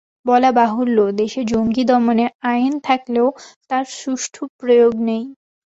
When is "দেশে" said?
1.11-1.41